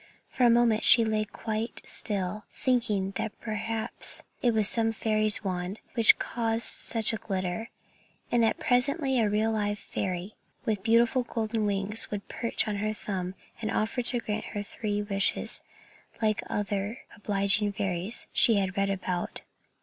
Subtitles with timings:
[0.31, 5.79] For a moment she lay quite still, thinking that perhaps it was some fairy's wand
[5.93, 7.69] which caused such a glitter,
[8.31, 10.33] and that presently a real, live fairy,
[10.65, 15.03] with beautiful gold wings, would perch on her thumb, and offer to grant her three
[15.03, 15.61] wishes
[16.19, 19.41] like other obliging fairies she had read about.